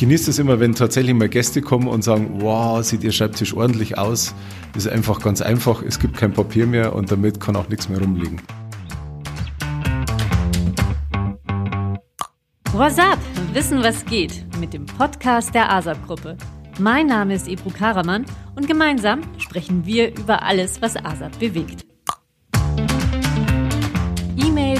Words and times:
genieße 0.00 0.30
es 0.30 0.38
immer, 0.38 0.58
wenn 0.60 0.74
tatsächlich 0.74 1.14
mal 1.14 1.28
Gäste 1.28 1.60
kommen 1.60 1.86
und 1.86 2.02
sagen, 2.02 2.40
wow, 2.40 2.82
sieht 2.82 3.04
Ihr 3.04 3.12
Schreibtisch 3.12 3.54
ordentlich 3.54 3.98
aus. 3.98 4.34
Ist 4.74 4.88
einfach 4.88 5.20
ganz 5.20 5.42
einfach, 5.42 5.82
es 5.82 5.98
gibt 5.98 6.16
kein 6.16 6.32
Papier 6.32 6.66
mehr 6.66 6.94
und 6.94 7.12
damit 7.12 7.38
kann 7.38 7.54
auch 7.54 7.68
nichts 7.68 7.90
mehr 7.90 8.00
rumliegen. 8.00 8.40
What's 12.72 12.98
up? 12.98 13.18
Wissen, 13.52 13.82
was 13.82 14.06
geht 14.06 14.46
mit 14.58 14.72
dem 14.72 14.86
Podcast 14.86 15.54
der 15.54 15.70
ASAP-Gruppe. 15.70 16.38
Mein 16.78 17.06
Name 17.06 17.34
ist 17.34 17.46
Ebru 17.46 17.68
Karaman 17.68 18.24
und 18.56 18.66
gemeinsam 18.66 19.20
sprechen 19.36 19.84
wir 19.84 20.16
über 20.16 20.42
alles, 20.42 20.80
was 20.80 20.96
ASAP 20.96 21.38
bewegt. 21.38 21.89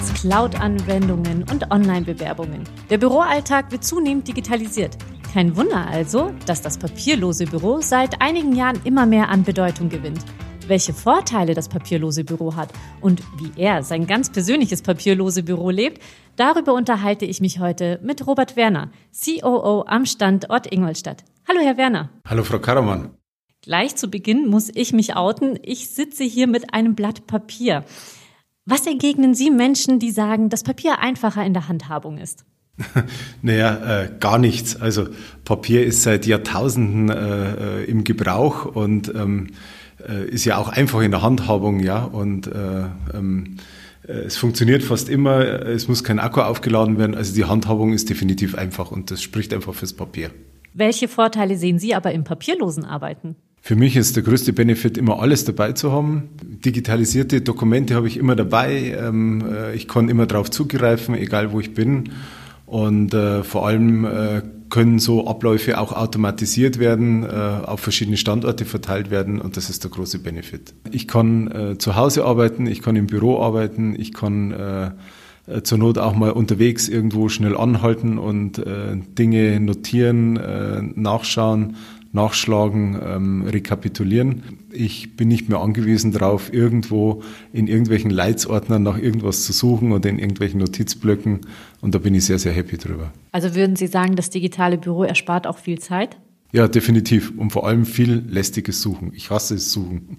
E-Mails, 0.00 0.14
Cloud-Anwendungen 0.14 1.44
und 1.50 1.70
Online-Bewerbungen. 1.70 2.64
Der 2.88 2.98
Büroalltag 2.98 3.70
wird 3.70 3.84
zunehmend 3.84 4.26
digitalisiert. 4.26 4.96
Kein 5.32 5.56
Wunder 5.56 5.86
also, 5.86 6.32
dass 6.46 6.62
das 6.62 6.78
papierlose 6.78 7.44
Büro 7.44 7.80
seit 7.80 8.20
einigen 8.22 8.54
Jahren 8.54 8.80
immer 8.84 9.04
mehr 9.06 9.28
an 9.28 9.44
Bedeutung 9.44 9.88
gewinnt. 9.90 10.20
Welche 10.66 10.94
Vorteile 10.94 11.54
das 11.54 11.68
papierlose 11.68 12.24
Büro 12.24 12.56
hat 12.56 12.70
und 13.00 13.22
wie 13.38 13.60
er 13.60 13.82
sein 13.82 14.06
ganz 14.06 14.30
persönliches 14.30 14.82
papierlose 14.82 15.42
Büro 15.42 15.70
lebt, 15.70 16.02
darüber 16.36 16.72
unterhalte 16.74 17.26
ich 17.26 17.40
mich 17.40 17.60
heute 17.60 18.00
mit 18.02 18.26
Robert 18.26 18.56
Werner, 18.56 18.90
COO 19.12 19.84
am 19.86 20.06
Standort 20.06 20.72
Ingolstadt. 20.72 21.24
Hallo, 21.46 21.60
Herr 21.60 21.76
Werner. 21.76 22.10
Hallo, 22.26 22.44
Frau 22.44 22.58
Karaman. 22.58 23.10
Gleich 23.62 23.96
zu 23.96 24.08
Beginn 24.08 24.48
muss 24.48 24.70
ich 24.74 24.94
mich 24.94 25.16
outen. 25.16 25.58
Ich 25.62 25.90
sitze 25.90 26.24
hier 26.24 26.46
mit 26.46 26.72
einem 26.72 26.94
Blatt 26.94 27.26
Papier. 27.26 27.84
Was 28.70 28.86
entgegnen 28.86 29.34
Sie 29.34 29.50
Menschen, 29.50 29.98
die 29.98 30.12
sagen, 30.12 30.48
dass 30.48 30.62
Papier 30.62 31.00
einfacher 31.00 31.44
in 31.44 31.54
der 31.54 31.68
Handhabung 31.68 32.18
ist? 32.18 32.44
Naja, 33.42 34.04
äh, 34.04 34.10
gar 34.20 34.38
nichts. 34.38 34.80
Also 34.80 35.08
Papier 35.44 35.84
ist 35.84 36.02
seit 36.02 36.24
Jahrtausenden 36.24 37.10
äh, 37.10 37.80
äh, 37.80 37.84
im 37.84 38.04
Gebrauch 38.04 38.66
und 38.66 39.12
ähm, 39.14 39.48
äh, 40.08 40.24
ist 40.28 40.44
ja 40.44 40.56
auch 40.56 40.68
einfach 40.68 41.00
in 41.00 41.10
der 41.10 41.20
Handhabung, 41.20 41.80
ja. 41.80 42.04
Und 42.04 42.46
äh, 42.46 42.84
ähm, 43.12 43.56
äh, 44.06 44.12
es 44.12 44.36
funktioniert 44.36 44.84
fast 44.84 45.08
immer. 45.08 45.40
Es 45.40 45.88
muss 45.88 46.04
kein 46.04 46.20
Akku 46.20 46.40
aufgeladen 46.40 46.96
werden. 46.96 47.16
Also 47.16 47.34
die 47.34 47.44
Handhabung 47.44 47.92
ist 47.92 48.08
definitiv 48.08 48.54
einfach 48.54 48.92
und 48.92 49.10
das 49.10 49.20
spricht 49.20 49.52
einfach 49.52 49.74
fürs 49.74 49.94
Papier. 49.94 50.30
Welche 50.72 51.08
Vorteile 51.08 51.56
sehen 51.56 51.80
Sie 51.80 51.94
aber 51.94 52.12
im 52.12 52.22
papierlosen 52.22 52.84
Arbeiten? 52.84 53.34
Für 53.60 53.76
mich 53.76 53.96
ist 53.96 54.16
der 54.16 54.22
größte 54.22 54.52
Benefit, 54.52 54.96
immer 54.96 55.20
alles 55.20 55.44
dabei 55.44 55.72
zu 55.72 55.92
haben. 55.92 56.30
Digitalisierte 56.42 57.40
Dokumente 57.42 57.94
habe 57.94 58.08
ich 58.08 58.16
immer 58.16 58.34
dabei. 58.34 58.96
Ähm, 58.98 59.44
ich 59.74 59.86
kann 59.86 60.08
immer 60.08 60.26
darauf 60.26 60.50
zugreifen, 60.50 61.14
egal 61.14 61.52
wo 61.52 61.60
ich 61.60 61.74
bin. 61.74 62.10
Und 62.66 63.12
äh, 63.14 63.42
vor 63.42 63.66
allem 63.66 64.04
äh, 64.04 64.42
können 64.70 64.98
so 64.98 65.26
Abläufe 65.26 65.78
auch 65.78 65.92
automatisiert 65.92 66.78
werden, 66.78 67.24
äh, 67.24 67.26
auf 67.28 67.80
verschiedene 67.80 68.16
Standorte 68.16 68.64
verteilt 68.64 69.10
werden 69.10 69.40
und 69.40 69.56
das 69.56 69.68
ist 69.68 69.84
der 69.84 69.90
große 69.90 70.20
Benefit. 70.20 70.72
Ich 70.90 71.06
kann 71.06 71.50
äh, 71.50 71.78
zu 71.78 71.96
Hause 71.96 72.24
arbeiten, 72.24 72.66
ich 72.66 72.80
kann 72.80 72.96
im 72.96 73.08
Büro 73.08 73.42
arbeiten, 73.42 73.94
ich 73.98 74.14
kann 74.14 74.52
äh, 74.52 74.90
äh 75.46 75.62
zur 75.62 75.78
Not 75.78 75.98
auch 75.98 76.14
mal 76.14 76.30
unterwegs 76.30 76.88
irgendwo 76.88 77.28
schnell 77.28 77.56
anhalten 77.56 78.18
und 78.18 78.58
äh, 78.58 78.96
Dinge 79.18 79.60
notieren, 79.60 80.36
äh, 80.36 80.80
nachschauen, 80.94 81.76
nachschlagen, 82.12 82.98
ähm, 83.02 83.42
rekapitulieren. 83.46 84.42
Ich 84.72 85.16
bin 85.16 85.28
nicht 85.28 85.48
mehr 85.48 85.60
angewiesen 85.60 86.12
darauf, 86.12 86.52
irgendwo 86.52 87.22
in 87.52 87.68
irgendwelchen 87.68 88.10
Leitsordnern 88.10 88.82
nach 88.82 88.98
irgendwas 88.98 89.44
zu 89.44 89.52
suchen 89.52 89.92
oder 89.92 90.10
in 90.10 90.18
irgendwelchen 90.18 90.58
Notizblöcken. 90.60 91.40
Und 91.80 91.94
da 91.94 91.98
bin 91.98 92.14
ich 92.14 92.24
sehr, 92.24 92.38
sehr 92.38 92.52
happy 92.52 92.78
drüber. 92.78 93.12
Also 93.32 93.54
würden 93.54 93.76
Sie 93.76 93.86
sagen, 93.86 94.16
das 94.16 94.30
digitale 94.30 94.76
Büro 94.76 95.04
erspart 95.04 95.46
auch 95.46 95.58
viel 95.58 95.78
Zeit? 95.78 96.16
Ja, 96.52 96.66
definitiv. 96.66 97.32
Und 97.36 97.50
vor 97.50 97.66
allem 97.66 97.86
viel 97.86 98.24
lästiges 98.28 98.82
Suchen. 98.82 99.12
Ich 99.14 99.30
hasse 99.30 99.54
es 99.54 99.72
Suchen. 99.72 100.18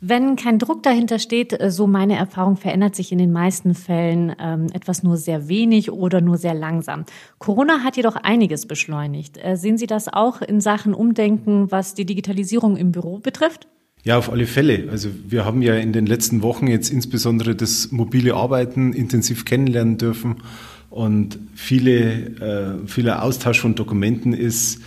Wenn 0.00 0.36
kein 0.36 0.60
Druck 0.60 0.84
dahinter 0.84 1.18
steht, 1.18 1.60
äh, 1.60 1.72
so 1.72 1.88
meine 1.88 2.16
Erfahrung, 2.16 2.56
verändert 2.56 2.94
sich 2.94 3.10
in 3.10 3.18
den 3.18 3.32
meisten 3.32 3.74
Fällen 3.74 4.34
ähm, 4.38 4.68
etwas 4.72 5.02
nur 5.02 5.16
sehr 5.16 5.48
wenig 5.48 5.90
oder 5.90 6.20
nur 6.20 6.36
sehr 6.36 6.54
langsam. 6.54 7.04
Corona 7.38 7.82
hat 7.82 7.96
jedoch 7.96 8.14
einiges 8.14 8.66
beschleunigt. 8.66 9.38
Äh, 9.42 9.56
sehen 9.56 9.76
Sie 9.76 9.88
das 9.88 10.06
auch 10.06 10.40
in 10.40 10.60
Sachen 10.60 10.94
Umdenken, 10.94 11.72
was 11.72 11.94
die 11.94 12.06
Digitalisierung 12.06 12.76
im 12.76 12.92
Büro 12.92 13.18
betrifft? 13.18 13.66
Ja, 14.04 14.16
auf 14.16 14.30
alle 14.30 14.46
Fälle. 14.46 14.88
Also 14.90 15.08
wir 15.26 15.44
haben 15.44 15.62
ja 15.62 15.74
in 15.74 15.92
den 15.92 16.06
letzten 16.06 16.42
Wochen 16.42 16.68
jetzt 16.68 16.90
insbesondere 16.90 17.56
das 17.56 17.90
mobile 17.90 18.34
Arbeiten 18.34 18.92
intensiv 18.92 19.44
kennenlernen 19.44 19.98
dürfen 19.98 20.36
und 20.90 21.40
viele, 21.56 22.80
äh, 22.84 22.86
vieler 22.86 23.24
Austausch 23.24 23.60
von 23.60 23.74
Dokumenten 23.74 24.32
ist 24.32 24.80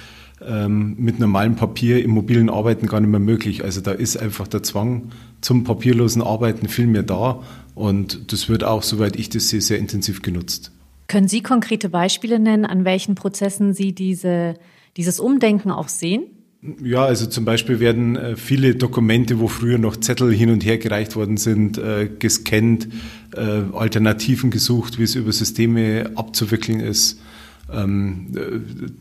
ähm, 0.45 0.95
mit 0.97 1.19
normalem 1.19 1.55
Papier 1.55 2.03
im 2.03 2.11
mobilen 2.11 2.49
Arbeiten 2.49 2.87
gar 2.87 2.99
nicht 2.99 3.09
mehr 3.09 3.19
möglich. 3.19 3.63
Also 3.63 3.81
da 3.81 3.91
ist 3.91 4.17
einfach 4.17 4.47
der 4.47 4.63
Zwang 4.63 5.11
zum 5.41 5.63
papierlosen 5.63 6.21
Arbeiten 6.21 6.67
viel 6.67 6.87
mehr 6.87 7.03
da 7.03 7.41
und 7.75 8.31
das 8.31 8.49
wird 8.49 8.63
auch, 8.63 8.83
soweit 8.83 9.15
ich 9.15 9.29
das 9.29 9.49
sehe, 9.49 9.61
sehr 9.61 9.79
intensiv 9.79 10.21
genutzt. 10.21 10.71
Können 11.07 11.27
Sie 11.27 11.41
konkrete 11.41 11.89
Beispiele 11.89 12.39
nennen, 12.39 12.65
an 12.65 12.85
welchen 12.85 13.15
Prozessen 13.15 13.73
Sie 13.73 13.93
diese, 13.93 14.55
dieses 14.97 15.19
Umdenken 15.19 15.71
auch 15.71 15.89
sehen? 15.89 16.23
Ja, 16.83 17.05
also 17.05 17.25
zum 17.25 17.43
Beispiel 17.43 17.79
werden 17.79 18.15
äh, 18.15 18.35
viele 18.35 18.75
Dokumente, 18.75 19.39
wo 19.39 19.47
früher 19.47 19.79
noch 19.79 19.97
Zettel 19.97 20.31
hin 20.31 20.51
und 20.51 20.63
her 20.63 20.77
gereicht 20.77 21.15
worden 21.15 21.37
sind, 21.37 21.79
äh, 21.79 22.07
gescannt, 22.19 22.87
äh, 23.35 23.63
Alternativen 23.73 24.51
gesucht, 24.51 24.99
wie 24.99 25.03
es 25.03 25.15
über 25.15 25.31
Systeme 25.31 26.11
abzuwickeln 26.15 26.79
ist. 26.79 27.19
Ähm, 27.73 28.27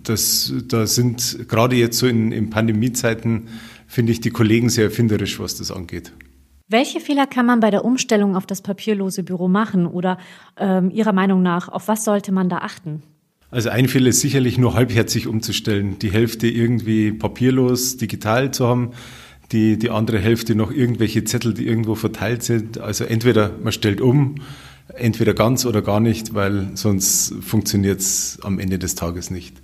das, 0.02 0.52
da 0.68 0.86
sind 0.86 1.48
gerade 1.48 1.76
jetzt 1.76 1.98
so 1.98 2.06
in, 2.06 2.32
in 2.32 2.50
Pandemiezeiten, 2.50 3.48
finde 3.86 4.12
ich 4.12 4.20
die 4.20 4.30
Kollegen 4.30 4.68
sehr 4.70 4.84
erfinderisch, 4.84 5.40
was 5.40 5.56
das 5.56 5.70
angeht. 5.70 6.12
Welche 6.68 7.00
Fehler 7.00 7.26
kann 7.26 7.46
man 7.46 7.58
bei 7.58 7.70
der 7.70 7.84
Umstellung 7.84 8.36
auf 8.36 8.46
das 8.46 8.62
papierlose 8.62 9.24
Büro 9.24 9.48
machen 9.48 9.86
oder 9.86 10.18
ähm, 10.56 10.90
Ihrer 10.90 11.12
Meinung 11.12 11.42
nach, 11.42 11.68
auf 11.68 11.88
was 11.88 12.04
sollte 12.04 12.30
man 12.30 12.48
da 12.48 12.58
achten? 12.58 13.02
Also 13.50 13.70
ein 13.70 13.88
Fehler 13.88 14.10
ist 14.10 14.20
sicherlich 14.20 14.58
nur 14.58 14.74
halbherzig 14.74 15.26
umzustellen, 15.26 15.98
die 15.98 16.12
Hälfte 16.12 16.46
irgendwie 16.46 17.10
papierlos, 17.10 17.96
digital 17.96 18.52
zu 18.52 18.68
haben, 18.68 18.92
die, 19.50 19.76
die 19.76 19.90
andere 19.90 20.20
Hälfte 20.20 20.54
noch 20.54 20.70
irgendwelche 20.70 21.24
Zettel, 21.24 21.54
die 21.54 21.66
irgendwo 21.66 21.96
verteilt 21.96 22.44
sind. 22.44 22.78
Also 22.78 23.02
entweder 23.02 23.50
man 23.60 23.72
stellt 23.72 24.00
um, 24.00 24.36
entweder 24.94 25.34
ganz 25.34 25.66
oder 25.66 25.82
gar 25.82 26.00
nicht, 26.00 26.34
weil 26.34 26.70
sonst 26.74 27.34
funktioniert 27.40 28.00
es 28.00 28.38
am 28.42 28.58
Ende 28.58 28.78
des 28.78 28.94
Tages 28.94 29.30
nicht. 29.30 29.60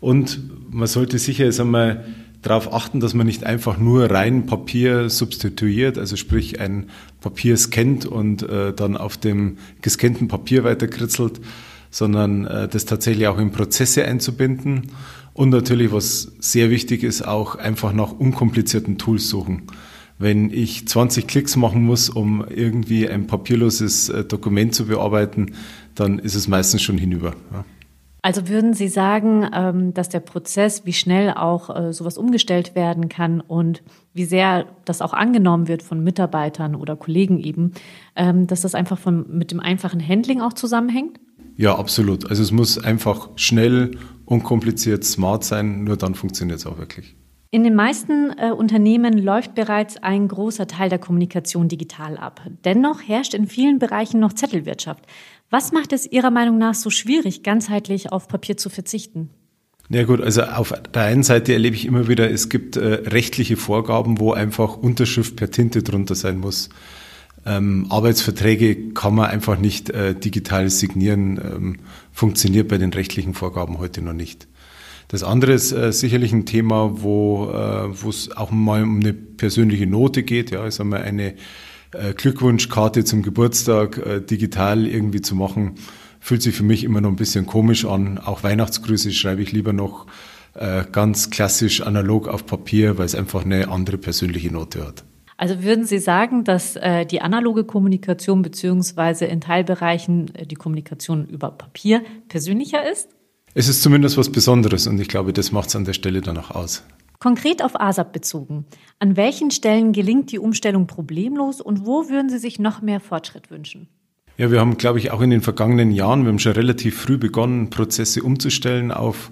Und 0.00 0.40
man 0.70 0.86
sollte 0.86 1.18
sicher 1.18 1.44
jetzt 1.44 1.60
einmal 1.60 2.04
darauf 2.42 2.72
achten, 2.72 3.00
dass 3.00 3.12
man 3.12 3.26
nicht 3.26 3.44
einfach 3.44 3.78
nur 3.78 4.10
rein 4.10 4.46
Papier 4.46 5.10
substituiert, 5.10 5.98
also 5.98 6.16
sprich 6.16 6.60
ein 6.60 6.88
Papier 7.20 7.56
scannt 7.56 8.06
und 8.06 8.42
äh, 8.42 8.72
dann 8.72 8.96
auf 8.96 9.18
dem 9.18 9.58
gescannten 9.82 10.28
Papier 10.28 10.64
weiterkritzelt, 10.64 11.40
sondern 11.90 12.46
äh, 12.46 12.68
das 12.68 12.86
tatsächlich 12.86 13.26
auch 13.26 13.38
in 13.38 13.50
Prozesse 13.50 14.04
einzubinden. 14.04 14.92
Und 15.34 15.50
natürlich, 15.50 15.92
was 15.92 16.32
sehr 16.40 16.70
wichtig 16.70 17.02
ist, 17.02 17.22
auch 17.26 17.56
einfach 17.56 17.92
nach 17.92 18.12
unkomplizierten 18.12 18.98
Tools 18.98 19.28
suchen. 19.28 19.62
Wenn 20.20 20.50
ich 20.50 20.86
20 20.86 21.26
Klicks 21.26 21.56
machen 21.56 21.82
muss, 21.82 22.10
um 22.10 22.44
irgendwie 22.46 23.08
ein 23.08 23.26
papierloses 23.26 24.10
äh, 24.10 24.22
Dokument 24.22 24.74
zu 24.74 24.86
bearbeiten, 24.86 25.54
dann 25.94 26.18
ist 26.18 26.34
es 26.34 26.46
meistens 26.46 26.82
schon 26.82 26.98
hinüber. 26.98 27.32
Ja. 27.50 27.64
Also 28.20 28.48
würden 28.48 28.74
Sie 28.74 28.88
sagen, 28.88 29.48
ähm, 29.54 29.94
dass 29.94 30.10
der 30.10 30.20
Prozess, 30.20 30.84
wie 30.84 30.92
schnell 30.92 31.30
auch 31.30 31.74
äh, 31.74 31.94
sowas 31.94 32.18
umgestellt 32.18 32.74
werden 32.74 33.08
kann 33.08 33.40
und 33.40 33.82
wie 34.12 34.26
sehr 34.26 34.66
das 34.84 35.00
auch 35.00 35.14
angenommen 35.14 35.68
wird 35.68 35.82
von 35.82 36.04
Mitarbeitern 36.04 36.74
oder 36.74 36.96
Kollegen 36.96 37.38
eben, 37.40 37.72
ähm, 38.14 38.46
dass 38.46 38.60
das 38.60 38.74
einfach 38.74 38.98
von, 38.98 39.24
mit 39.30 39.52
dem 39.52 39.60
einfachen 39.60 40.06
Handling 40.06 40.42
auch 40.42 40.52
zusammenhängt? 40.52 41.18
Ja, 41.56 41.78
absolut. 41.78 42.28
Also 42.28 42.42
es 42.42 42.52
muss 42.52 42.76
einfach 42.76 43.30
schnell, 43.36 43.92
unkompliziert, 44.26 45.02
smart 45.02 45.44
sein, 45.44 45.84
nur 45.84 45.96
dann 45.96 46.14
funktioniert 46.14 46.58
es 46.58 46.66
auch 46.66 46.76
wirklich. 46.76 47.16
In 47.52 47.64
den 47.64 47.74
meisten 47.74 48.30
äh, 48.38 48.52
Unternehmen 48.52 49.18
läuft 49.18 49.56
bereits 49.56 49.96
ein 49.96 50.28
großer 50.28 50.68
Teil 50.68 50.88
der 50.88 51.00
Kommunikation 51.00 51.66
digital 51.66 52.16
ab. 52.16 52.40
Dennoch 52.64 53.00
herrscht 53.04 53.34
in 53.34 53.48
vielen 53.48 53.80
Bereichen 53.80 54.20
noch 54.20 54.34
Zettelwirtschaft. 54.34 55.04
Was 55.50 55.72
macht 55.72 55.92
es 55.92 56.06
Ihrer 56.06 56.30
Meinung 56.30 56.58
nach 56.58 56.74
so 56.74 56.90
schwierig, 56.90 57.42
ganzheitlich 57.42 58.12
auf 58.12 58.28
Papier 58.28 58.56
zu 58.56 58.70
verzichten? 58.70 59.30
Ja 59.88 60.04
gut, 60.04 60.20
also 60.20 60.42
auf 60.42 60.72
der 60.94 61.02
einen 61.02 61.24
Seite 61.24 61.52
erlebe 61.52 61.74
ich 61.74 61.86
immer 61.86 62.06
wieder, 62.06 62.30
es 62.30 62.50
gibt 62.50 62.76
äh, 62.76 62.86
rechtliche 62.86 63.56
Vorgaben, 63.56 64.20
wo 64.20 64.32
einfach 64.32 64.76
Unterschrift 64.76 65.34
per 65.34 65.50
Tinte 65.50 65.82
drunter 65.82 66.14
sein 66.14 66.38
muss. 66.38 66.68
Ähm, 67.44 67.86
Arbeitsverträge 67.88 68.90
kann 68.90 69.16
man 69.16 69.28
einfach 69.28 69.58
nicht 69.58 69.90
äh, 69.90 70.14
digital 70.14 70.70
signieren, 70.70 71.40
ähm, 71.42 71.76
funktioniert 72.12 72.68
bei 72.68 72.78
den 72.78 72.92
rechtlichen 72.92 73.34
Vorgaben 73.34 73.78
heute 73.80 74.02
noch 74.02 74.12
nicht. 74.12 74.46
Das 75.10 75.24
andere 75.24 75.52
ist 75.54 75.72
äh, 75.72 75.92
sicherlich 75.92 76.32
ein 76.32 76.46
Thema, 76.46 77.02
wo 77.02 77.50
äh, 77.52 78.08
es 78.08 78.30
auch 78.36 78.52
mal 78.52 78.84
um 78.84 79.00
eine 79.00 79.12
persönliche 79.12 79.88
Note 79.88 80.22
geht. 80.22 80.52
Ja, 80.52 80.64
ich 80.68 80.76
sag 80.76 80.86
mal, 80.86 81.02
eine 81.02 81.34
äh, 81.92 82.14
Glückwunschkarte 82.14 83.02
zum 83.02 83.22
Geburtstag 83.22 83.98
äh, 83.98 84.20
digital 84.20 84.86
irgendwie 84.86 85.20
zu 85.20 85.34
machen, 85.34 85.74
fühlt 86.20 86.42
sich 86.42 86.54
für 86.54 86.62
mich 86.62 86.84
immer 86.84 87.00
noch 87.00 87.10
ein 87.10 87.16
bisschen 87.16 87.44
komisch 87.44 87.84
an. 87.86 88.18
Auch 88.18 88.44
Weihnachtsgrüße 88.44 89.10
schreibe 89.10 89.42
ich 89.42 89.50
lieber 89.50 89.72
noch 89.72 90.06
äh, 90.54 90.84
ganz 90.92 91.30
klassisch 91.30 91.80
analog 91.80 92.28
auf 92.28 92.46
Papier, 92.46 92.96
weil 92.96 93.06
es 93.06 93.16
einfach 93.16 93.44
eine 93.44 93.66
andere 93.68 93.98
persönliche 93.98 94.52
Note 94.52 94.86
hat. 94.86 95.02
Also 95.36 95.64
würden 95.64 95.86
Sie 95.86 95.98
sagen, 95.98 96.44
dass 96.44 96.76
äh, 96.76 97.04
die 97.04 97.20
analoge 97.20 97.64
Kommunikation 97.64 98.42
beziehungsweise 98.42 99.24
in 99.24 99.40
Teilbereichen 99.40 100.32
äh, 100.36 100.46
die 100.46 100.54
Kommunikation 100.54 101.26
über 101.26 101.50
Papier 101.50 102.02
persönlicher 102.28 102.88
ist? 102.88 103.08
Es 103.52 103.68
ist 103.68 103.82
zumindest 103.82 104.16
was 104.16 104.30
Besonderes 104.30 104.86
und 104.86 105.00
ich 105.00 105.08
glaube, 105.08 105.32
das 105.32 105.50
macht 105.50 105.70
es 105.70 105.76
an 105.76 105.84
der 105.84 105.92
Stelle 105.92 106.20
dann 106.20 106.38
auch 106.38 106.52
aus. 106.52 106.84
Konkret 107.18 107.62
auf 107.62 107.78
ASAP 107.78 108.12
bezogen. 108.12 108.64
An 108.98 109.16
welchen 109.16 109.50
Stellen 109.50 109.92
gelingt 109.92 110.30
die 110.30 110.38
Umstellung 110.38 110.86
problemlos 110.86 111.60
und 111.60 111.84
wo 111.84 112.08
würden 112.08 112.30
Sie 112.30 112.38
sich 112.38 112.58
noch 112.58 112.80
mehr 112.80 113.00
Fortschritt 113.00 113.50
wünschen? 113.50 113.88
Ja, 114.38 114.50
wir 114.50 114.60
haben, 114.60 114.78
glaube 114.78 115.00
ich, 115.00 115.10
auch 115.10 115.20
in 115.20 115.30
den 115.30 115.42
vergangenen 115.42 115.90
Jahren, 115.90 116.22
wir 116.22 116.28
haben 116.28 116.38
schon 116.38 116.52
relativ 116.52 116.98
früh 116.98 117.18
begonnen, 117.18 117.68
Prozesse 117.68 118.22
umzustellen 118.22 118.90
auf 118.92 119.30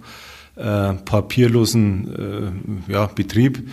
äh, 0.57 0.95
papierlosen 0.95 2.83
äh, 2.89 2.93
ja, 2.93 3.07
Betrieb. 3.07 3.71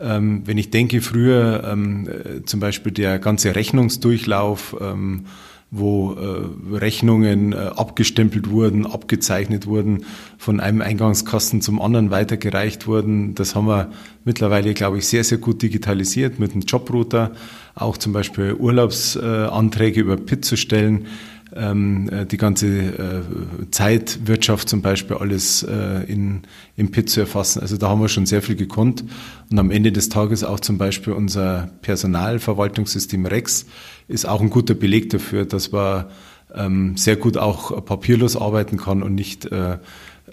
Ähm, 0.00 0.42
wenn 0.46 0.58
ich 0.58 0.70
denke, 0.70 1.00
früher 1.02 1.62
ähm, 1.70 2.08
äh, 2.08 2.42
zum 2.44 2.58
Beispiel 2.58 2.90
der 2.90 3.18
ganze 3.18 3.54
Rechnungsdurchlauf, 3.54 4.74
ähm, 4.80 5.26
wo 5.74 6.12
äh, 6.12 6.76
Rechnungen 6.76 7.54
äh, 7.54 7.56
abgestempelt 7.56 8.50
wurden, 8.50 8.84
abgezeichnet 8.84 9.66
wurden, 9.66 10.04
von 10.36 10.60
einem 10.60 10.82
Eingangskasten 10.82 11.62
zum 11.62 11.80
anderen 11.80 12.10
weitergereicht 12.10 12.86
wurden. 12.86 13.34
Das 13.34 13.54
haben 13.54 13.66
wir 13.66 13.90
mittlerweile, 14.26 14.74
glaube 14.74 14.98
ich, 14.98 15.08
sehr, 15.08 15.24
sehr 15.24 15.38
gut 15.38 15.62
digitalisiert 15.62 16.38
mit 16.38 16.52
einem 16.52 16.60
Jobrouter. 16.60 17.32
Auch 17.74 17.96
zum 17.96 18.12
Beispiel 18.12 18.52
Urlaubsanträge 18.52 20.02
über 20.02 20.18
PIT 20.18 20.44
zu 20.44 20.58
stellen 20.58 21.06
äh, 21.06 21.31
die 21.54 22.36
ganze 22.38 22.66
äh, 22.66 23.22
Zeitwirtschaft 23.70 24.70
zum 24.70 24.80
Beispiel 24.80 25.16
alles 25.16 25.62
äh, 25.62 26.02
in, 26.10 26.42
im 26.76 26.90
PIT 26.90 27.10
zu 27.10 27.20
erfassen. 27.20 27.60
Also 27.60 27.76
da 27.76 27.90
haben 27.90 28.00
wir 28.00 28.08
schon 28.08 28.24
sehr 28.24 28.40
viel 28.40 28.56
gekonnt. 28.56 29.04
Und 29.50 29.58
am 29.58 29.70
Ende 29.70 29.92
des 29.92 30.08
Tages 30.08 30.44
auch 30.44 30.60
zum 30.60 30.78
Beispiel 30.78 31.12
unser 31.12 31.68
Personalverwaltungssystem 31.82 33.26
REX 33.26 33.66
ist 34.08 34.26
auch 34.26 34.40
ein 34.40 34.48
guter 34.48 34.74
Beleg 34.74 35.10
dafür, 35.10 35.44
dass 35.44 35.72
man 35.72 36.06
ähm, 36.54 36.96
sehr 36.96 37.16
gut 37.16 37.36
auch 37.36 37.84
papierlos 37.84 38.36
arbeiten 38.36 38.78
kann 38.78 39.02
und 39.02 39.14
nicht 39.14 39.44
äh, 39.46 39.78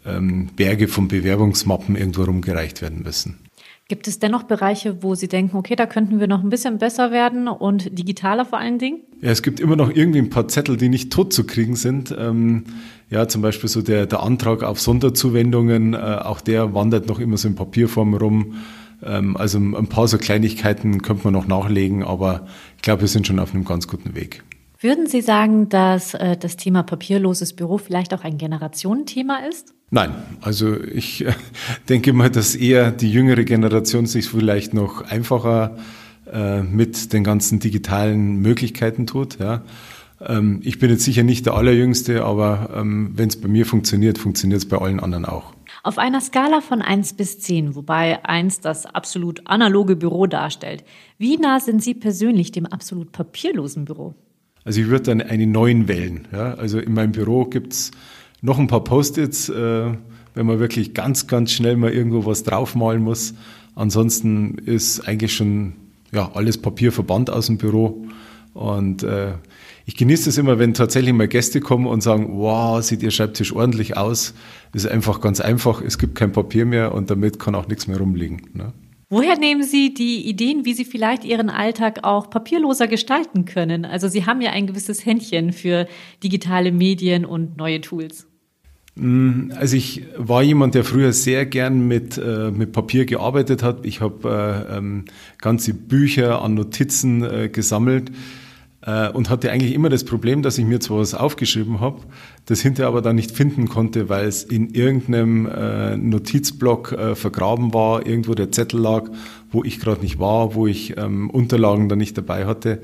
ähm, 0.06 0.50
Berge 0.56 0.88
von 0.88 1.08
Bewerbungsmappen 1.08 1.96
irgendwo 1.96 2.24
rumgereicht 2.24 2.82
werden 2.82 3.02
müssen. 3.04 3.38
Gibt 3.90 4.08
es 4.08 4.20
dennoch 4.20 4.44
Bereiche, 4.44 5.02
wo 5.02 5.16
Sie 5.16 5.28
denken, 5.28 5.58
okay, 5.58 5.76
da 5.76 5.88
könnten 5.88 6.20
wir 6.20 6.28
noch 6.28 6.44
ein 6.44 6.50
bisschen 6.50 6.78
besser 6.78 7.10
werden 7.10 7.48
und 7.48 7.98
digitaler 7.98 8.46
vor 8.46 8.60
allen 8.60 8.78
Dingen? 8.78 9.00
Ja, 9.20 9.32
es 9.32 9.42
gibt 9.42 9.60
immer 9.60 9.76
noch 9.76 9.90
irgendwie 9.90 10.20
ein 10.20 10.30
paar 10.30 10.48
Zettel, 10.48 10.78
die 10.78 10.90
nicht 10.90 11.12
tot 11.12 11.34
zu 11.34 11.44
kriegen 11.44 11.76
sind. 11.76 12.16
Ähm, 12.16 12.66
ja, 13.10 13.28
zum 13.28 13.42
Beispiel 13.42 13.68
so 13.68 13.82
der, 13.82 14.06
der 14.06 14.22
Antrag 14.22 14.62
auf 14.62 14.80
Sonderzuwendungen, 14.80 15.96
äh, 15.96 15.98
auch 15.98 16.40
der 16.40 16.76
wandert 16.76 17.08
noch 17.08 17.20
immer 17.20 17.38
so 17.38 17.48
in 17.48 17.56
Papierform 17.56 18.14
rum. 18.14 18.58
Ähm, 19.04 19.36
also 19.36 19.58
ein 19.58 19.88
paar 19.88 20.08
so 20.08 20.20
Kleinigkeiten 20.20 21.02
könnte 21.02 21.24
man 21.24 21.34
noch 21.34 21.48
nachlegen, 21.48 22.04
aber 22.04 22.46
ich 22.76 22.84
glaube, 22.84 23.02
wir 23.02 23.08
sind 23.08 23.26
schon 23.26 23.40
auf 23.40 23.56
einem 23.56 23.66
ganz 23.66 23.88
guten 23.88 24.14
Weg. 24.14 24.44
Würden 24.80 25.08
Sie 25.08 25.22
sagen, 25.22 25.68
dass 25.68 26.14
äh, 26.14 26.38
das 26.38 26.58
Thema 26.58 26.84
papierloses 26.84 27.56
Büro 27.56 27.80
vielleicht 27.80 28.14
auch 28.14 28.24
ein 28.24 28.38
Generationenthema 28.38 29.40
ist? 29.50 29.74
Nein, 29.92 30.12
also 30.42 30.80
ich 30.80 31.26
denke 31.90 32.14
mal, 32.14 32.30
dass 32.30 32.56
eher 32.56 32.92
die 32.92 33.12
jüngere 33.12 33.44
Generation 33.44 34.06
sich 34.06 34.30
vielleicht 34.30 34.74
noch 34.74 35.02
einfacher 35.02 35.78
äh, 36.32 36.62
mit 36.62 37.12
den 37.14 37.24
ganzen 37.24 37.60
digitalen 37.60 38.38
Möglichkeiten 38.38 39.08
tut. 39.08 39.40
Ja. 39.40 39.64
Ähm, 40.22 40.60
ich 40.64 40.80
bin 40.80 40.90
jetzt 40.90 41.04
sicher 41.04 41.24
nicht 41.24 41.46
der 41.46 41.56
Allerjüngste, 41.56 42.24
aber 42.24 42.70
ähm, 42.76 43.12
wenn 43.16 43.30
es 43.30 43.40
bei 43.40 43.48
mir 43.48 43.66
funktioniert, 43.66 44.18
funktioniert 44.18 44.62
es 44.62 44.68
bei 44.68 44.78
allen 44.78 45.00
anderen 45.00 45.26
auch. 45.26 45.54
Auf 45.82 45.98
einer 45.98 46.22
Skala 46.22 46.62
von 46.62 46.82
1 46.82 47.14
bis 47.14 47.40
10, 47.40 47.76
wobei 47.76 48.24
1 48.26 48.60
das 48.60 48.86
absolut 48.86 49.48
analoge 49.48 49.96
Büro 49.96 50.28
darstellt, 50.28 50.84
wie 51.18 51.38
nah 51.38 51.60
sind 51.60 51.82
Sie 51.82 51.94
persönlich 51.94 52.52
dem 52.52 52.66
absolut 52.66 53.12
papierlosen 53.12 53.86
Büro? 53.86 54.14
Also 54.66 54.82
ich 54.82 54.88
würde 54.88 55.06
dann 55.06 55.22
eine 55.22 55.48
neuen 55.48 55.88
wählen. 55.88 56.28
Ja? 56.32 56.54
Also 56.56 56.80
in 56.80 56.94
meinem 56.94 57.14
Büro 57.14 57.46
gibt's 57.46 57.92
noch 58.42 58.60
ein 58.60 58.68
paar 58.68 58.84
Post-its, 58.84 59.50
äh, 59.50 59.92
wenn 60.34 60.46
man 60.46 60.60
wirklich 60.60 60.94
ganz, 60.94 61.28
ganz 61.28 61.52
schnell 61.52 61.78
mal 61.78 61.92
irgendwo 61.92 62.26
was 62.26 62.44
draufmalen 62.44 63.02
muss. 63.02 63.34
Ansonsten 63.76 64.58
ist 64.58 65.08
eigentlich 65.08 65.34
schon 65.34 65.74
ja, 66.12 66.32
alles 66.34 66.58
Papier 66.58 66.92
verbannt 66.92 67.30
aus 67.30 67.48
dem 67.48 67.58
Büro. 67.58 68.06
Und 68.54 69.04
äh, 69.04 69.34
ich 69.86 69.96
genieße 69.96 70.30
es 70.30 70.38
immer, 70.38 70.60
wenn 70.60 70.74
tatsächlich 70.74 71.14
mal 71.14 71.28
Gäste 71.28 71.62
kommen 71.62 71.88
und 71.88 72.02
sagen, 72.02 72.40
wow, 72.40 72.82
sieht 72.82 73.04
Ihr 73.04 73.12
Schreibtisch 73.12 73.54
ordentlich 73.54 73.98
aus. 73.98 74.34
Das 74.72 74.86
ist 74.86 74.92
einfach 74.92 75.22
ganz 75.22 75.40
einfach, 75.40 75.82
es 75.82 75.98
gibt 75.98 76.16
kein 76.16 76.32
Papier 76.32 76.66
mehr 76.66 76.94
und 76.94 77.10
damit 77.10 77.40
kann 77.40 77.56
auch 77.56 77.68
nichts 77.68 77.88
mehr 77.88 77.98
rumliegen. 77.98 78.50
Ne? 78.54 78.74
Woher 79.12 79.38
nehmen 79.40 79.64
Sie 79.64 79.94
die 79.94 80.28
Ideen, 80.28 80.66
wie 80.66 80.74
Sie 80.74 80.86
vielleicht 80.86 81.26
Ihren 81.26 81.50
Alltag 81.50 82.04
auch 82.04 82.30
papierloser 82.30 82.88
gestalten 82.88 83.46
können? 83.46 83.84
Also 83.84 84.08
Sie 84.08 84.28
haben 84.28 84.42
ja 84.42 84.52
ein 84.52 84.68
gewisses 84.68 85.06
Händchen 85.06 85.52
für 85.52 85.88
digitale 86.24 86.72
Medien 86.72 87.26
und 87.26 87.58
neue 87.58 87.82
Tools. 87.82 88.29
Mm, 88.96 89.52
also 89.56 89.76
ich 89.76 90.04
war 90.18 90.44
jemand, 90.44 90.76
der 90.76 90.84
früher 90.84 91.14
sehr 91.14 91.46
gern 91.46 91.88
mit, 91.88 92.18
äh, 92.18 92.52
mit 92.52 92.72
Papier 92.72 93.06
gearbeitet 93.06 93.64
hat. 93.64 93.86
Ich 93.86 94.02
habe 94.02 94.68
äh, 94.70 94.78
ähm, 94.78 95.06
ganze 95.40 95.74
Bücher 95.74 96.42
an 96.42 96.54
Notizen 96.54 97.24
äh, 97.24 97.50
gesammelt 97.50 98.12
äh, 98.82 99.10
und 99.10 99.30
hatte 99.30 99.52
eigentlich 99.52 99.74
immer 99.74 99.90
das 99.90 100.04
Problem, 100.04 100.42
dass 100.42 100.58
ich 100.58 100.66
mir 100.66 100.80
zwar 100.80 101.00
was 101.00 101.14
aufgeschrieben 101.14 101.80
habe, 101.80 102.02
das 102.46 102.62
hinterher 102.62 102.88
aber 102.88 103.02
dann 103.02 103.16
nicht 103.16 103.32
finden 103.32 103.70
konnte, 103.70 104.10
weil 104.10 104.26
es 104.26 104.44
in 104.44 104.70
irgendeinem 104.70 105.46
äh, 105.46 105.98
Notizblock 105.98 106.92
äh, 106.92 107.16
vergraben 107.16 107.74
war, 107.74 108.06
irgendwo 108.06 108.34
der 108.34 108.52
Zettel 108.52 108.80
lag, 108.80 109.10
wo 109.52 109.64
ich 109.64 109.80
gerade 109.80 110.02
nicht 110.02 110.20
war, 110.20 110.56
wo 110.56 110.68
ich 110.68 110.98
ähm, 110.98 111.30
Unterlagen 111.30 111.90
dann 111.90 112.00
nicht 112.00 112.18
dabei 112.18 112.46
hatte. 112.46 112.82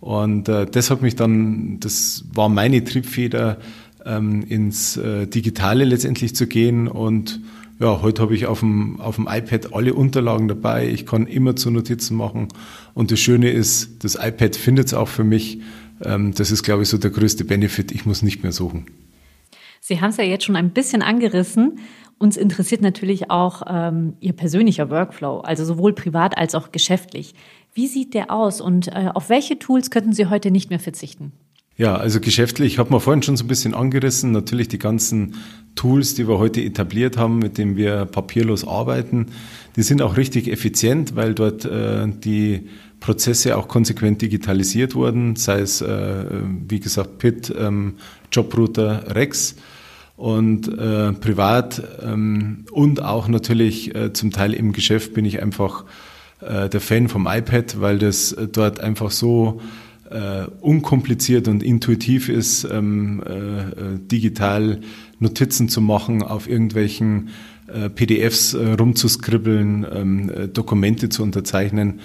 Und 0.00 0.48
das 0.48 0.90
hat 0.90 1.00
mich 1.00 1.14
dann, 1.14 1.78
das 1.78 2.24
war 2.34 2.48
meine 2.48 2.82
Triebfeder, 2.82 3.58
ähm, 4.06 4.42
ins 4.42 4.96
äh, 4.96 5.26
Digitale 5.26 5.84
letztendlich 5.84 6.34
zu 6.34 6.46
gehen 6.46 6.88
und 6.88 7.40
ja, 7.82 8.00
heute 8.00 8.22
habe 8.22 8.34
ich 8.34 8.46
auf 8.46 8.60
dem, 8.60 9.00
auf 9.00 9.16
dem 9.16 9.26
iPad 9.28 9.74
alle 9.74 9.94
Unterlagen 9.94 10.46
dabei. 10.46 10.88
Ich 10.88 11.04
kann 11.04 11.26
immer 11.26 11.56
zu 11.56 11.68
Notizen 11.68 12.16
machen. 12.16 12.46
Und 12.94 13.10
das 13.10 13.18
Schöne 13.18 13.50
ist, 13.50 14.04
das 14.04 14.14
iPad 14.14 14.54
findet 14.54 14.86
es 14.86 14.94
auch 14.94 15.08
für 15.08 15.24
mich. 15.24 15.60
Ähm, 16.04 16.32
das 16.32 16.52
ist, 16.52 16.62
glaube 16.62 16.82
ich, 16.84 16.88
so 16.88 16.96
der 16.96 17.10
größte 17.10 17.44
Benefit. 17.44 17.90
Ich 17.90 18.06
muss 18.06 18.22
nicht 18.22 18.44
mehr 18.44 18.52
suchen. 18.52 18.86
Sie 19.80 20.00
haben 20.00 20.10
es 20.10 20.16
ja 20.16 20.22
jetzt 20.22 20.44
schon 20.44 20.54
ein 20.54 20.70
bisschen 20.70 21.02
angerissen. 21.02 21.80
Uns 22.18 22.36
interessiert 22.36 22.82
natürlich 22.82 23.32
auch 23.32 23.62
ähm, 23.68 24.14
Ihr 24.20 24.32
persönlicher 24.32 24.90
Workflow, 24.90 25.40
also 25.40 25.64
sowohl 25.64 25.92
privat 25.92 26.38
als 26.38 26.54
auch 26.54 26.70
geschäftlich. 26.70 27.34
Wie 27.74 27.88
sieht 27.88 28.14
der 28.14 28.30
aus 28.30 28.60
und 28.60 28.88
äh, 28.88 29.08
auf 29.12 29.28
welche 29.28 29.58
Tools 29.58 29.90
könnten 29.90 30.12
Sie 30.12 30.26
heute 30.26 30.52
nicht 30.52 30.70
mehr 30.70 30.78
verzichten? 30.78 31.32
Ja, 31.76 31.96
also 31.96 32.20
geschäftlich 32.20 32.78
hat 32.78 32.90
man 32.90 33.00
vorhin 33.00 33.22
schon 33.22 33.36
so 33.36 33.44
ein 33.44 33.48
bisschen 33.48 33.74
angerissen. 33.74 34.30
Natürlich 34.30 34.68
die 34.68 34.78
ganzen 34.78 35.36
Tools, 35.74 36.14
die 36.14 36.28
wir 36.28 36.38
heute 36.38 36.62
etabliert 36.62 37.16
haben, 37.16 37.38
mit 37.38 37.56
denen 37.56 37.76
wir 37.76 38.04
papierlos 38.04 38.66
arbeiten, 38.66 39.26
die 39.76 39.82
sind 39.82 40.02
auch 40.02 40.18
richtig 40.18 40.48
effizient, 40.48 41.16
weil 41.16 41.34
dort 41.34 41.64
äh, 41.64 42.06
die 42.06 42.68
Prozesse 43.00 43.56
auch 43.56 43.68
konsequent 43.68 44.20
digitalisiert 44.20 44.94
wurden, 44.94 45.34
sei 45.36 45.60
es, 45.60 45.80
äh, 45.80 46.24
wie 46.68 46.78
gesagt, 46.78 47.18
PIT, 47.18 47.52
ähm, 47.58 47.94
Jobrouter, 48.30 49.14
Rex 49.14 49.56
und 50.16 50.68
äh, 50.68 51.12
privat 51.12 51.82
ähm, 52.02 52.64
und 52.70 53.02
auch 53.02 53.28
natürlich 53.28 53.94
äh, 53.94 54.12
zum 54.12 54.30
Teil 54.30 54.52
im 54.52 54.72
Geschäft 54.72 55.14
bin 55.14 55.24
ich 55.24 55.42
einfach 55.42 55.84
äh, 56.40 56.68
der 56.68 56.80
Fan 56.80 57.08
vom 57.08 57.26
iPad, 57.26 57.80
weil 57.80 57.98
das 57.98 58.32
äh, 58.32 58.46
dort 58.46 58.78
einfach 58.78 59.10
so 59.10 59.60
äh, 60.12 60.46
unkompliziert 60.60 61.48
und 61.48 61.62
intuitiv 61.62 62.28
ist, 62.28 62.64
ähm, 62.64 63.22
äh, 63.26 63.32
äh 63.32 63.98
digital 63.98 64.80
Notizen 65.18 65.68
zu 65.68 65.80
machen, 65.80 66.22
auf 66.22 66.48
irgendwelchen 66.48 67.30
äh, 67.72 67.88
PDFs 67.88 68.54
äh, 68.54 68.72
rumzuskribbeln, 68.72 69.86
ähm, 69.90 70.30
äh, 70.30 70.48
Dokumente 70.48 71.08
zu 71.08 71.22
unterzeichnen. 71.22 72.00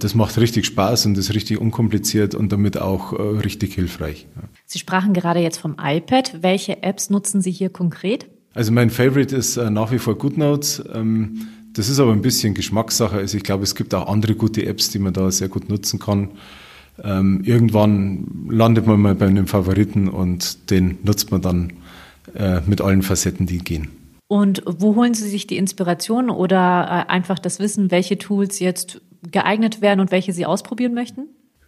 Das 0.00 0.16
macht 0.16 0.36
richtig 0.36 0.66
Spaß 0.66 1.06
und 1.06 1.16
ist 1.16 1.32
richtig 1.32 1.60
unkompliziert 1.60 2.34
und 2.34 2.50
damit 2.50 2.76
auch 2.76 3.12
richtig 3.12 3.72
hilfreich. 3.74 4.26
Sie 4.66 4.80
sprachen 4.80 5.14
gerade 5.14 5.38
jetzt 5.38 5.58
vom 5.58 5.76
iPad. 5.80 6.42
Welche 6.42 6.82
Apps 6.82 7.08
nutzen 7.08 7.40
Sie 7.40 7.52
hier 7.52 7.70
konkret? 7.70 8.26
Also 8.52 8.72
mein 8.72 8.90
Favorite 8.90 9.34
ist 9.34 9.56
nach 9.56 9.92
wie 9.92 10.00
vor 10.00 10.18
GoodNotes. 10.18 10.82
Ähm, 10.92 11.46
das 11.72 11.88
ist 11.88 12.00
aber 12.00 12.10
ein 12.10 12.20
bisschen 12.20 12.54
Geschmackssache. 12.54 13.16
Also 13.16 13.36
ich 13.36 13.44
glaube, 13.44 13.62
es 13.62 13.76
gibt 13.76 13.94
auch 13.94 14.08
andere 14.08 14.34
gute 14.34 14.66
Apps, 14.66 14.90
die 14.90 14.98
man 14.98 15.12
da 15.12 15.30
sehr 15.30 15.48
gut 15.48 15.68
nutzen 15.68 16.00
kann. 16.00 16.30
Ähm, 17.02 17.42
irgendwann 17.44 18.48
landet 18.48 18.86
man 18.86 19.00
mal 19.00 19.14
bei 19.14 19.26
einem 19.26 19.46
Favoriten 19.46 20.08
und 20.08 20.70
den 20.70 20.98
nutzt 21.02 21.30
man 21.30 21.42
dann 21.42 21.72
äh, 22.34 22.60
mit 22.66 22.80
allen 22.80 23.02
Facetten, 23.02 23.46
die 23.46 23.58
gehen. 23.58 23.88
Und 24.28 24.62
wo 24.66 24.94
holen 24.94 25.14
Sie 25.14 25.28
sich 25.28 25.46
die 25.46 25.56
Inspiration 25.56 26.30
oder 26.30 27.06
äh, 27.08 27.10
einfach 27.10 27.38
das 27.38 27.58
Wissen, 27.58 27.90
welche 27.90 28.18
Tools 28.18 28.60
jetzt 28.60 29.00
geeignet 29.30 29.82
wären 29.82 30.00
und 30.00 30.12
welche 30.12 30.32
Sie 30.32 30.46
ausprobieren 30.46 30.94
möchten? 30.94 31.22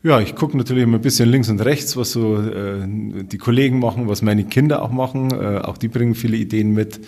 Ja, 0.04 0.20
ich 0.20 0.34
gucke 0.34 0.56
natürlich 0.56 0.82
immer 0.82 0.98
ein 0.98 1.02
bisschen 1.02 1.28
links 1.28 1.48
und 1.48 1.60
rechts, 1.60 1.96
was 1.96 2.12
so 2.12 2.36
äh, 2.36 2.80
die 2.86 3.38
Kollegen 3.38 3.78
machen, 3.78 4.08
was 4.08 4.20
meine 4.22 4.44
Kinder 4.44 4.82
auch 4.82 4.90
machen. 4.90 5.30
Äh, 5.30 5.58
auch 5.58 5.78
die 5.78 5.88
bringen 5.88 6.14
viele 6.14 6.36
Ideen 6.36 6.72
mit, 6.72 7.00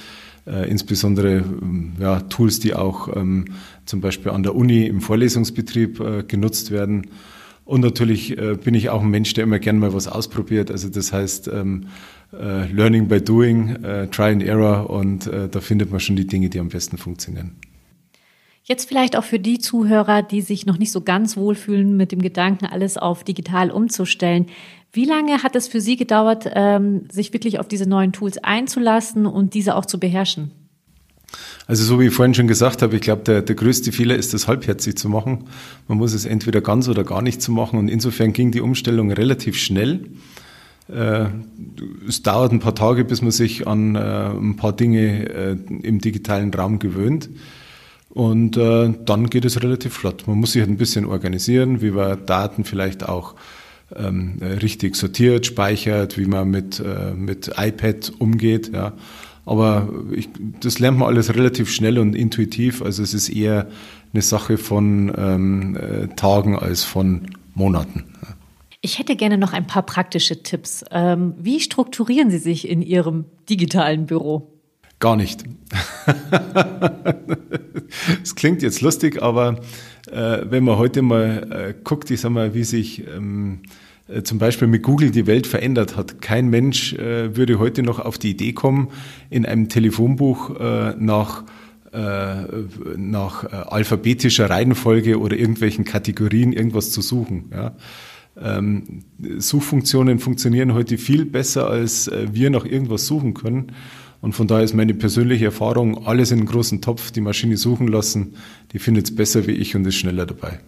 äh, 0.47 0.69
insbesondere 0.71 1.38
ähm, 1.38 1.95
ja, 1.99 2.21
Tools, 2.21 2.61
die 2.61 2.75
auch 2.75 3.14
ähm, 3.16 3.47
zum 3.85 4.00
Beispiel 4.00 4.31
an 4.31 4.43
der 4.43 4.54
Uni 4.54 4.87
im 4.87 5.00
Vorlesungsbetrieb 5.00 6.00
äh, 6.00 6.23
genutzt 6.23 6.71
werden. 6.71 7.09
Und 7.64 7.80
natürlich 7.80 8.37
äh, 8.37 8.54
bin 8.54 8.75
ich 8.75 8.90
auch 8.90 9.02
ein 9.02 9.11
Mensch, 9.11 9.33
der 9.35 9.44
immer 9.44 9.59
gern 9.59 9.78
mal 9.78 9.94
was 9.94 10.06
ausprobiert. 10.06 10.71
Also 10.71 10.88
das 10.88 11.12
heißt, 11.12 11.49
ähm, 11.49 11.87
äh, 12.33 12.71
Learning 12.71 13.09
by 13.09 13.21
Doing, 13.21 13.76
Try 14.11 14.33
and 14.33 14.42
Error 14.42 14.90
und 14.90 15.26
da 15.26 15.61
findet 15.61 15.90
man 15.90 16.00
schon 16.00 16.16
die 16.16 16.26
Dinge, 16.26 16.50
die 16.50 16.59
am 16.59 16.68
besten 16.68 16.99
funktionieren. 16.99 17.56
Jetzt 18.66 18.88
vielleicht 18.88 19.14
auch 19.14 19.25
für 19.25 19.38
die 19.38 19.59
Zuhörer, 19.59 20.23
die 20.23 20.40
sich 20.40 20.64
noch 20.64 20.78
nicht 20.78 20.90
so 20.90 21.02
ganz 21.02 21.37
wohlfühlen 21.37 21.99
mit 21.99 22.12
dem 22.12 22.23
Gedanken, 22.23 22.64
alles 22.64 22.97
auf 22.97 23.23
digital 23.23 23.71
umzustellen. 23.71 24.47
Wie 24.90 25.04
lange 25.04 25.42
hat 25.42 25.54
es 25.54 25.68
für 25.68 25.83
Sie 25.83 25.97
gedauert, 25.97 26.50
ähm, 26.54 27.06
sich 27.12 27.33
wirklich 27.35 27.59
auf 27.59 27.68
diese 27.68 27.87
neuen 27.87 28.12
Tools 28.12 28.38
einzulassen 28.38 29.26
und 29.26 29.52
diese 29.52 29.76
auch 29.76 29.85
zu 29.85 30.00
beherrschen? 30.00 30.50
Also 31.66 31.85
so 31.85 31.99
wie 31.99 32.06
ich 32.06 32.14
vorhin 32.14 32.35
schon 32.35 32.47
gesagt 32.47 32.83
habe, 32.83 32.94
ich 32.97 33.02
glaube, 33.02 33.23
der, 33.23 33.40
der 33.40 33.54
größte 33.54 33.90
Fehler 33.90 34.16
ist, 34.16 34.35
das 34.35 34.49
halbherzig 34.49 34.99
zu 34.99 35.09
machen. 35.09 35.44
Man 35.88 35.97
muss 35.99 36.12
es 36.12 36.26
entweder 36.26 36.61
ganz 36.61 36.88
oder 36.88 37.04
gar 37.04 37.23
nicht 37.23 37.40
zu 37.40 37.52
machen. 37.52 37.78
Und 37.78 37.88
insofern 37.88 38.35
ging 38.35 38.50
die 38.50 38.61
Umstellung 38.61 39.11
relativ 39.11 39.56
schnell. 39.56 40.00
Äh, 40.88 41.26
es 42.06 42.23
dauert 42.23 42.52
ein 42.52 42.61
paar 42.61 42.75
Tage, 42.75 43.04
bis 43.04 43.23
man 43.23 43.30
sich 43.30 43.66
an 43.66 43.94
äh, 43.94 43.99
ein 43.99 44.56
paar 44.56 44.75
Dinge 44.75 45.28
äh, 45.30 45.56
im 45.83 46.00
digitalen 46.00 46.52
Raum 46.52 46.78
gewöhnt. 46.78 47.30
Und 48.11 48.56
dann 48.56 49.28
geht 49.28 49.44
es 49.44 49.61
relativ 49.61 49.94
flott. 49.94 50.28
Man 50.28 50.38
muss 50.38 50.52
sich 50.52 50.61
halt 50.61 50.71
ein 50.71 50.76
bisschen 50.76 51.04
organisieren, 51.04 51.83
wie 51.83 51.90
man 51.90 52.25
Daten 52.26 52.62
vielleicht 52.62 53.09
auch 53.09 53.35
ähm, 53.92 54.38
richtig 54.40 54.94
sortiert, 54.94 55.47
speichert, 55.47 56.16
wie 56.16 56.26
man 56.26 56.49
mit, 56.49 56.80
mit 57.16 57.50
iPad 57.56 58.12
umgeht. 58.21 58.71
Ja. 58.73 58.92
Aber 59.46 59.88
ich, 60.12 60.28
das 60.60 60.78
lernt 60.78 60.98
man 60.98 61.08
alles 61.08 61.34
relativ 61.34 61.70
schnell 61.70 61.98
und 61.98 62.14
intuitiv. 62.14 62.82
Also 62.82 63.02
es 63.02 63.12
ist 63.14 63.28
eher 63.28 63.68
eine 64.12 64.22
Sache 64.22 64.56
von 64.56 65.12
ähm, 65.16 65.76
äh, 65.76 66.08
Tagen 66.14 66.58
als 66.58 66.82
von 66.84 67.22
Monaten. 67.54 68.04
Ich 68.80 68.98
hätte 68.98 69.16
gerne 69.16 69.38
noch 69.38 69.52
ein 69.52 69.66
paar 69.66 69.82
praktische 69.82 70.42
Tipps. 70.42 70.84
Ähm, 70.90 71.34
wie 71.38 71.60
strukturieren 71.60 72.30
Sie 72.30 72.38
sich 72.38 72.68
in 72.68 72.82
Ihrem 72.82 73.24
digitalen 73.48 74.06
Büro? 74.06 74.52
Gar 74.98 75.16
nicht. 75.16 75.44
Es 78.22 78.34
klingt 78.34 78.62
jetzt 78.62 78.80
lustig, 78.80 79.22
aber 79.22 79.60
äh, 80.10 80.38
wenn 80.44 80.64
man 80.64 80.78
heute 80.78 81.02
mal 81.02 81.48
äh, 81.50 81.74
guckt, 81.84 82.10
ich 82.10 82.20
sag 82.20 82.30
mal, 82.30 82.54
wie 82.54 82.64
sich 82.64 83.06
ähm, 83.06 83.60
äh, 83.62 83.68
zum 84.23 84.38
Beispiel 84.38 84.68
mit 84.68 84.82
Google 84.82 85.11
die 85.11 85.26
Welt 85.26 85.46
verändert 85.46 85.96
hat. 85.96 86.20
Kein 86.20 86.49
Mensch 86.49 86.92
äh, 86.94 87.37
würde 87.37 87.58
heute 87.58 87.82
noch 87.82 87.99
auf 87.99 88.18
die 88.18 88.30
Idee 88.30 88.52
kommen, 88.52 88.88
in 89.30 89.46
einem 89.46 89.68
Telefonbuch 89.68 90.58
äh, 90.61 90.94
nach 90.99 91.44
äh, 91.92 92.34
nach 92.96 93.44
alphabetischer 93.44 94.50
Reihenfolge 94.50 95.20
oder 95.20 95.37
irgendwelchen 95.37 95.84
Kategorien 95.84 96.52
irgendwas 96.52 96.90
zu 96.90 97.00
suchen. 97.02 97.52
Ja. 97.52 97.76
Ähm, 98.37 99.04
Suchfunktionen 99.38 100.18
funktionieren 100.18 100.75
heute 100.75 100.99
viel 100.99 101.25
besser, 101.25 101.68
als 101.70 102.11
wir 102.11 102.50
nach 102.50 102.64
irgendwas 102.64 103.06
suchen 103.06 103.32
können. 103.32 103.70
Und 104.20 104.32
von 104.32 104.49
daher 104.49 104.64
ist 104.64 104.75
meine 104.75 104.94
persönliche 104.94 105.44
Erfahrung, 105.44 106.04
alles 106.04 106.32
in 106.32 106.38
einen 106.38 106.49
großen 106.49 106.80
Topf, 106.80 107.12
die 107.12 107.20
Maschine 107.20 107.56
suchen 107.56 107.87
lassen, 107.87 108.34
die 108.73 108.80
findet 108.80 109.04
es 109.04 109.14
besser 109.14 109.46
wie 109.46 109.52
ich 109.52 109.76
und 109.76 109.87
ist 109.87 109.94
schneller 109.94 110.26
dabei. 110.26 110.58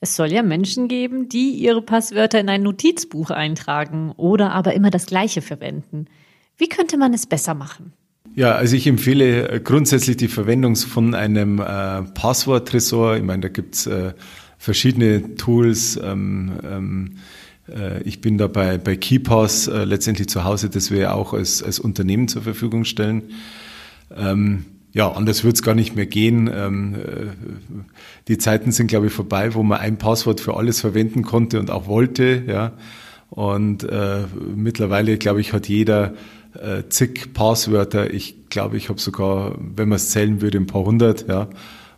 Es 0.00 0.14
soll 0.14 0.32
ja 0.32 0.42
Menschen 0.42 0.88
geben, 0.88 1.28
die 1.28 1.50
ihre 1.50 1.82
Passwörter 1.82 2.38
in 2.38 2.48
ein 2.48 2.62
Notizbuch 2.62 3.30
eintragen 3.30 4.12
oder 4.16 4.52
aber 4.52 4.74
immer 4.74 4.90
das 4.90 5.06
gleiche 5.06 5.42
verwenden. 5.42 6.06
Wie 6.56 6.68
könnte 6.68 6.96
man 6.96 7.14
es 7.14 7.26
besser 7.26 7.54
machen? 7.54 7.92
Ja, 8.34 8.54
also 8.54 8.76
ich 8.76 8.86
empfehle 8.86 9.60
grundsätzlich 9.60 10.16
die 10.16 10.28
Verwendung 10.28 10.76
von 10.76 11.14
einem 11.14 11.58
äh, 11.58 12.02
Passworttresor. 12.02 13.16
Ich 13.16 13.22
meine, 13.22 13.42
da 13.42 13.48
gibt's 13.48 13.86
äh, 13.86 14.12
verschiedene 14.58 15.34
Tools. 15.34 15.98
Ähm, 16.00 16.52
ähm, 16.64 17.16
äh, 17.68 18.02
ich 18.02 18.20
bin 18.20 18.38
da 18.38 18.46
bei, 18.46 18.78
bei 18.78 18.96
KeyPass 18.96 19.66
äh, 19.66 19.84
letztendlich 19.84 20.28
zu 20.28 20.44
Hause, 20.44 20.70
das 20.70 20.90
wir 20.90 21.14
auch 21.14 21.32
als, 21.32 21.62
als 21.62 21.80
Unternehmen 21.80 22.28
zur 22.28 22.42
Verfügung 22.42 22.84
stellen. 22.84 23.24
Ähm, 24.16 24.64
ja, 24.98 25.12
anders 25.12 25.44
es 25.44 25.62
gar 25.62 25.76
nicht 25.76 25.94
mehr 25.94 26.06
gehen. 26.06 26.50
Ähm, 26.52 26.94
äh, 26.96 27.78
die 28.26 28.36
Zeiten 28.36 28.72
sind, 28.72 28.88
glaube 28.88 29.06
ich, 29.06 29.12
vorbei, 29.12 29.54
wo 29.54 29.62
man 29.62 29.78
ein 29.78 29.96
Passwort 29.96 30.40
für 30.40 30.56
alles 30.56 30.80
verwenden 30.80 31.22
konnte 31.22 31.60
und 31.60 31.70
auch 31.70 31.86
wollte. 31.86 32.42
Ja. 32.48 32.72
Und 33.30 33.84
äh, 33.84 34.24
mittlerweile, 34.56 35.16
glaube 35.16 35.40
ich, 35.40 35.52
hat 35.52 35.68
jeder 35.68 36.14
äh, 36.54 36.82
zig 36.88 37.32
Passwörter. 37.32 38.12
Ich 38.12 38.48
glaube, 38.50 38.76
ich 38.76 38.88
habe 38.88 39.00
sogar, 39.00 39.56
wenn 39.60 39.88
man 39.88 39.96
es 39.96 40.10
zählen 40.10 40.40
würde, 40.40 40.58
ein 40.58 40.66
paar 40.66 40.84
hundert. 40.84 41.28
Ja. 41.28 41.48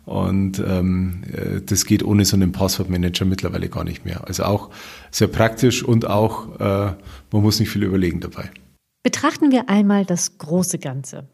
Und 0.05 0.59
ähm, 0.63 1.23
äh, 1.33 1.59
das 1.59 1.85
geht 1.85 2.03
ohne 2.03 2.23
so 2.23 2.35
einen 2.35 2.51
Passwortmanager 2.51 3.25
mittlerweile 3.25 3.67
gar 3.67 3.83
nicht 3.83 4.05
mehr. 4.05 4.27
Also 4.27 4.43
auch 4.43 4.69
sehr 5.09 5.27
praktisch 5.27 5.83
und 5.83 6.05
auch, 6.05 6.59
äh, 6.59 6.93
man 7.31 7.41
muss 7.41 7.59
nicht 7.59 7.69
viel 7.69 7.81
überlegen 7.81 8.19
dabei. 8.19 8.51
Betrachten 9.01 9.49
wir 9.49 9.69
einmal 9.69 10.05
das 10.05 10.37
große 10.37 10.77
Ganze. 10.77 11.27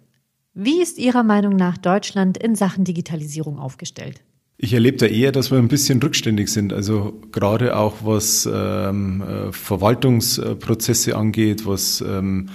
Wie 0.60 0.82
ist 0.82 0.98
Ihrer 0.98 1.22
Meinung 1.22 1.56
nach 1.56 1.78
Deutschland 1.78 2.36
in 2.36 2.56
Sachen 2.56 2.84
Digitalisierung 2.84 3.60
aufgestellt? 3.60 4.22
Ich 4.58 4.74
erlebe 4.74 4.98
da 4.98 5.06
eher, 5.06 5.32
dass 5.32 5.52
wir 5.52 5.60
ein 5.60 5.68
bisschen 5.68 6.02
rückständig 6.02 6.52
sind. 6.52 6.74
Also 6.74 7.22
gerade 7.32 7.78
auch 7.78 7.98
was 8.02 8.50
ähm, 8.52 9.22
äh, 9.22 9.52
Verwaltungsprozesse 9.52 11.16
angeht, 11.16 11.68
was 11.68 12.02
ähm, 12.02 12.50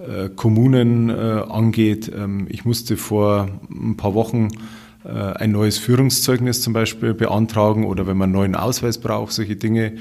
äh, 0.00 0.30
Kommunen 0.30 1.10
äh, 1.10 1.12
angeht. 1.12 2.10
Ähm, 2.12 2.48
ich 2.50 2.64
musste 2.64 2.96
vor 2.96 3.48
ein 3.70 3.96
paar 3.96 4.14
Wochen 4.14 4.48
äh, 5.04 5.10
ein 5.10 5.52
neues 5.52 5.78
Führungszeugnis 5.78 6.60
zum 6.60 6.72
Beispiel 6.72 7.14
beantragen 7.14 7.86
oder 7.86 8.08
wenn 8.08 8.16
man 8.16 8.30
einen 8.30 8.32
neuen 8.32 8.56
Ausweis 8.56 8.98
braucht, 8.98 9.32
solche 9.32 9.54
Dinge. 9.54 9.92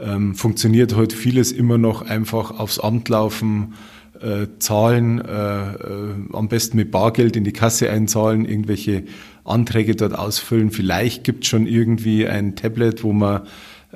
Ähm, 0.00 0.36
funktioniert 0.36 0.94
heute 0.94 1.16
vieles 1.16 1.50
immer 1.50 1.76
noch 1.76 2.02
einfach 2.02 2.56
aufs 2.56 2.78
Amt 2.78 3.08
laufen, 3.08 3.74
äh, 4.20 4.46
Zahlen, 4.58 5.20
äh, 5.20 5.72
äh, 5.72 6.14
am 6.32 6.48
besten 6.48 6.76
mit 6.76 6.90
Bargeld 6.90 7.36
in 7.36 7.44
die 7.44 7.52
Kasse 7.52 7.90
einzahlen, 7.90 8.44
irgendwelche 8.44 9.04
Anträge 9.44 9.96
dort 9.96 10.16
ausfüllen. 10.16 10.70
Vielleicht 10.70 11.24
gibt 11.24 11.44
es 11.44 11.50
schon 11.50 11.66
irgendwie 11.66 12.26
ein 12.26 12.56
Tablet, 12.56 13.02
wo 13.02 13.12
man 13.12 13.42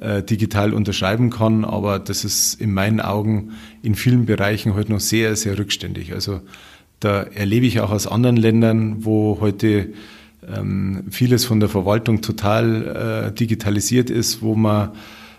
äh, 0.00 0.22
digital 0.22 0.74
unterschreiben 0.74 1.30
kann, 1.30 1.64
aber 1.64 1.98
das 1.98 2.24
ist 2.24 2.60
in 2.60 2.72
meinen 2.72 3.00
Augen 3.00 3.52
in 3.82 3.94
vielen 3.94 4.26
Bereichen 4.26 4.74
heute 4.74 4.92
noch 4.92 5.00
sehr, 5.00 5.34
sehr 5.36 5.58
rückständig. 5.58 6.12
Also 6.12 6.40
da 7.00 7.22
erlebe 7.22 7.66
ich 7.66 7.80
auch 7.80 7.90
aus 7.90 8.06
anderen 8.06 8.36
Ländern, 8.36 9.04
wo 9.04 9.38
heute 9.40 9.92
ähm, 10.46 11.04
vieles 11.10 11.44
von 11.44 11.60
der 11.60 11.68
Verwaltung 11.68 12.20
total 12.22 13.28
äh, 13.28 13.34
digitalisiert 13.34 14.10
ist, 14.10 14.42
wo 14.42 14.54
man, 14.54 14.90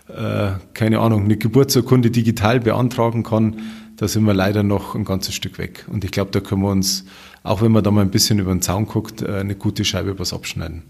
äh, 0.08 0.52
keine 0.74 1.00
Ahnung, 1.00 1.24
eine 1.24 1.36
Geburtsurkunde 1.36 2.10
digital 2.10 2.60
beantragen 2.60 3.22
kann 3.22 3.56
da 4.00 4.08
sind 4.08 4.24
wir 4.24 4.32
leider 4.32 4.62
noch 4.62 4.94
ein 4.94 5.04
ganzes 5.04 5.34
Stück 5.34 5.58
weg. 5.58 5.84
Und 5.92 6.04
ich 6.04 6.10
glaube, 6.10 6.30
da 6.30 6.40
können 6.40 6.62
wir 6.62 6.70
uns, 6.70 7.04
auch 7.42 7.60
wenn 7.60 7.70
man 7.70 7.84
da 7.84 7.90
mal 7.90 8.00
ein 8.00 8.10
bisschen 8.10 8.38
über 8.38 8.50
den 8.50 8.62
Zaun 8.62 8.86
guckt, 8.86 9.20
äh, 9.20 9.40
eine 9.40 9.54
gute 9.54 9.84
Scheibe 9.84 10.18
was 10.18 10.32
abschneiden. 10.32 10.84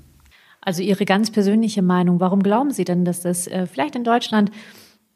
Also 0.61 0.83
Ihre 0.83 1.05
ganz 1.07 1.33
persönliche 1.33 1.83
Meinung, 1.83 2.21
warum 2.21 2.41
glauben 2.41 2.71
Sie 2.71 2.85
denn, 2.85 3.05
dass 3.05 3.21
das 3.21 3.49
äh, 3.49 3.67
vielleicht 3.67 3.97
in 3.97 4.05
Deutschland 4.05 4.53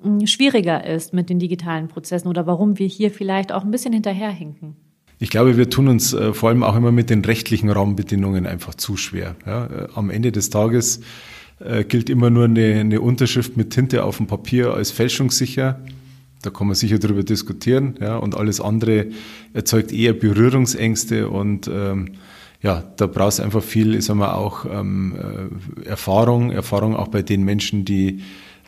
hm, 0.03 0.27
schwieriger 0.27 0.85
ist 0.85 1.13
mit 1.13 1.31
den 1.31 1.39
digitalen 1.39 1.87
Prozessen 1.87 2.27
oder 2.27 2.49
warum 2.49 2.81
wir 2.81 2.89
hier 2.89 3.13
vielleicht 3.13 3.53
auch 3.53 3.63
ein 3.63 3.71
bisschen 3.71 3.93
hinterherhinken? 3.93 4.75
Ich 5.21 5.31
glaube, 5.31 5.57
wir 5.57 5.71
tun 5.71 5.87
uns 5.87 6.13
äh, 6.15 6.35
vor 6.35 6.49
allem 6.49 6.65
auch 6.65 6.75
immer 6.75 6.91
mit 6.91 7.11
den 7.11 7.25
rechtlichen 7.25 7.71
Rahmenbedingungen 7.71 8.45
einfach 8.45 8.75
zu 8.75 8.97
schwer. 8.97 9.37
Ja, 9.47 9.69
am 9.95 10.11
Ende 10.11 10.33
des 10.33 10.51
Tages 10.51 11.01
gilt 11.89 12.11
immer 12.11 12.31
nur 12.31 12.47
eine, 12.47 12.81
eine 12.81 13.01
Unterschrift 13.01 13.57
mit 13.57 13.71
Tinte 13.71 14.03
auf 14.03 14.17
dem 14.17 14.27
Papier 14.27 14.75
als 14.75 14.91
fälschungssicher. 14.91 15.79
Da 16.45 16.51
kann 16.51 16.67
man 16.67 16.77
sicher 16.77 16.99
darüber 16.99 17.23
diskutieren, 17.23 17.95
ja, 18.01 18.17
und 18.17 18.37
alles 18.37 18.61
andere 18.61 19.07
erzeugt 19.53 19.93
eher 19.93 20.13
Berührungsängste 20.13 21.29
und 21.29 21.69
ähm, 21.69 22.13
ja, 22.63 22.83
da 22.97 23.07
brauchst 23.07 23.41
einfach 23.41 23.63
viel, 23.63 24.01
sagen 24.03 24.21
wir 24.21 24.37
auch 24.37 24.65
ähm, 24.65 25.15
äh, 25.85 25.89
Erfahrung, 25.89 26.51
Erfahrung 26.51 26.97
auch 26.97 27.09
bei 27.09 27.23
den 27.23 27.45
Menschen, 27.45 27.85
die 27.85 28.21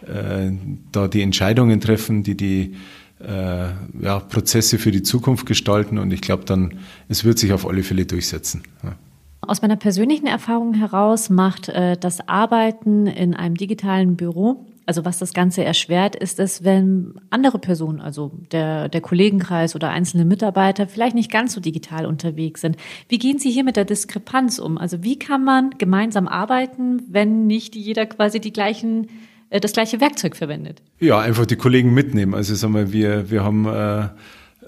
äh, 0.06 0.52
da 0.92 1.08
die 1.08 1.22
Entscheidungen 1.22 1.80
treffen, 1.80 2.22
die 2.22 2.36
die 2.36 2.74
äh, 3.20 3.68
ja, 4.00 4.20
Prozesse 4.20 4.78
für 4.78 4.90
die 4.90 5.02
Zukunft 5.02 5.46
gestalten 5.46 5.98
und 5.98 6.12
ich 6.12 6.20
glaube 6.20 6.44
dann, 6.44 6.74
es 7.08 7.24
wird 7.24 7.38
sich 7.38 7.52
auf 7.52 7.66
alle 7.66 7.82
Fälle 7.82 8.06
durchsetzen. 8.06 8.62
Ja. 8.82 8.94
Aus 9.40 9.62
meiner 9.62 9.76
persönlichen 9.76 10.26
Erfahrung 10.26 10.74
heraus 10.74 11.30
macht 11.30 11.68
äh, 11.68 11.96
das 11.96 12.26
Arbeiten 12.28 13.06
in 13.06 13.34
einem 13.34 13.54
digitalen 13.54 14.16
Büro 14.16 14.66
also 14.86 15.04
was 15.04 15.18
das 15.18 15.34
Ganze 15.34 15.64
erschwert, 15.64 16.16
ist 16.16 16.38
es, 16.38 16.64
wenn 16.64 17.14
andere 17.30 17.58
Personen, 17.58 18.00
also 18.00 18.32
der, 18.52 18.88
der 18.88 19.00
Kollegenkreis 19.00 19.74
oder 19.74 19.90
einzelne 19.90 20.24
Mitarbeiter 20.24 20.86
vielleicht 20.86 21.16
nicht 21.16 21.30
ganz 21.30 21.52
so 21.52 21.60
digital 21.60 22.06
unterwegs 22.06 22.60
sind. 22.60 22.76
Wie 23.08 23.18
gehen 23.18 23.38
Sie 23.38 23.50
hier 23.50 23.64
mit 23.64 23.76
der 23.76 23.84
Diskrepanz 23.84 24.58
um? 24.58 24.78
Also 24.78 25.02
wie 25.02 25.18
kann 25.18 25.44
man 25.44 25.70
gemeinsam 25.78 26.28
arbeiten, 26.28 27.02
wenn 27.08 27.46
nicht 27.46 27.74
jeder 27.74 28.06
quasi 28.06 28.40
die 28.40 28.52
gleichen 28.52 29.08
äh, 29.50 29.60
das 29.60 29.72
gleiche 29.72 30.00
Werkzeug 30.00 30.36
verwendet. 30.36 30.82
Ja, 31.00 31.18
einfach 31.18 31.46
die 31.46 31.56
Kollegen 31.56 31.92
mitnehmen. 31.92 32.34
Also 32.34 32.54
sagen 32.54 32.74
wir, 32.74 32.92
wir, 32.92 33.30
wir 33.30 33.44
haben 33.44 33.66
äh, 33.66 34.08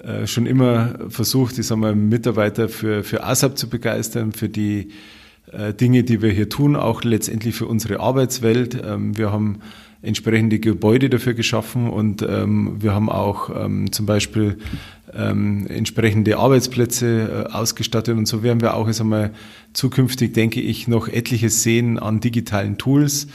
äh, 0.03 0.27
schon 0.27 0.45
immer 0.45 0.95
versucht, 1.09 1.57
ich 1.57 1.67
sag 1.67 1.77
mal, 1.77 1.95
Mitarbeiter 1.95 2.69
für, 2.69 3.03
für 3.03 3.23
ASAP 3.23 3.57
zu 3.57 3.69
begeistern, 3.69 4.31
für 4.31 4.49
die 4.49 4.89
äh, 5.51 5.73
Dinge, 5.73 6.03
die 6.03 6.21
wir 6.21 6.31
hier 6.31 6.49
tun, 6.49 6.75
auch 6.75 7.03
letztendlich 7.03 7.55
für 7.55 7.65
unsere 7.65 7.99
Arbeitswelt. 7.99 8.79
Ähm, 8.83 9.17
wir 9.17 9.31
haben 9.31 9.59
entsprechende 10.01 10.59
Gebäude 10.59 11.09
dafür 11.09 11.33
geschaffen 11.33 11.89
und 11.89 12.21
ähm, 12.21 12.77
wir 12.79 12.93
haben 12.93 13.09
auch 13.09 13.49
ähm, 13.49 13.91
zum 13.91 14.05
Beispiel 14.05 14.57
ähm, 15.13 15.67
entsprechende 15.67 16.37
Arbeitsplätze 16.37 17.47
äh, 17.49 17.53
ausgestattet 17.53 18.17
und 18.17 18.25
so 18.25 18.41
werden 18.41 18.61
wir 18.61 18.75
auch 18.75 18.87
jetzt 18.87 19.01
einmal 19.01 19.33
zukünftig, 19.73 20.33
denke 20.33 20.61
ich, 20.61 20.87
noch 20.87 21.09
etliches 21.09 21.63
sehen 21.63 21.99
an 21.99 22.21
digitalen 22.21 22.77
Tools, 22.77 23.27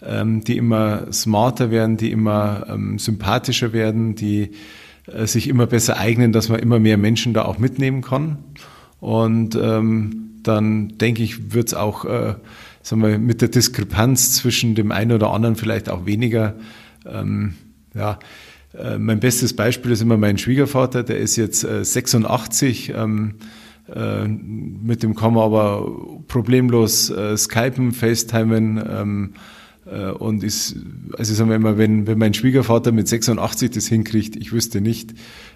ähm, 0.00 0.44
die 0.44 0.56
immer 0.56 1.12
smarter 1.12 1.72
werden, 1.72 1.96
die 1.96 2.12
immer 2.12 2.66
ähm, 2.68 2.98
sympathischer 3.00 3.72
werden, 3.72 4.14
die 4.14 4.50
äh, 5.06 5.26
sich 5.26 5.48
immer 5.48 5.66
besser 5.66 5.98
eignen, 5.98 6.32
dass 6.32 6.48
man 6.48 6.60
immer 6.60 6.78
mehr 6.78 6.98
Menschen 6.98 7.34
da 7.34 7.44
auch 7.44 7.58
mitnehmen 7.58 8.02
kann. 8.02 8.38
Und 9.00 9.56
ähm, 9.56 10.38
dann 10.42 10.96
denke 10.98 11.22
ich, 11.22 11.52
wird 11.52 11.68
es 11.68 11.74
auch 11.74 12.04
äh, 12.04 12.34
sagen 12.82 13.02
wir, 13.02 13.18
mit 13.18 13.40
der 13.40 13.48
Diskrepanz 13.48 14.32
zwischen 14.32 14.74
dem 14.74 14.92
einen 14.92 15.12
oder 15.12 15.32
anderen 15.32 15.56
vielleicht 15.56 15.88
auch 15.88 16.06
weniger. 16.06 16.54
Ähm, 17.06 17.54
ja, 17.94 18.18
äh, 18.78 18.98
mein 18.98 19.20
bestes 19.20 19.54
Beispiel 19.54 19.92
ist 19.92 20.02
immer 20.02 20.16
mein 20.16 20.38
Schwiegervater, 20.38 21.02
der 21.02 21.18
ist 21.18 21.36
jetzt 21.36 21.64
äh, 21.64 21.84
86. 21.84 22.92
Ähm, 22.94 23.34
äh, 23.94 24.26
mit 24.26 25.02
dem 25.02 25.14
kann 25.14 25.34
man 25.34 25.44
aber 25.44 25.88
problemlos 26.28 27.10
äh, 27.10 27.36
skypen, 27.36 27.92
facetimen. 27.92 28.82
Ähm, 28.88 29.34
äh, 29.86 30.10
und 30.10 30.42
ist, 30.42 30.76
also 31.18 31.34
sagen 31.34 31.50
wir 31.50 31.56
immer, 31.56 31.78
wenn, 31.78 32.06
wenn 32.06 32.18
mein 32.18 32.34
Schwiegervater 32.34 32.92
mit 32.92 33.08
86 33.08 33.70
das 33.70 33.86
hinkriegt, 33.86 34.36
ich 34.36 34.52
wüsste 34.52 34.80
nicht, 34.80 35.14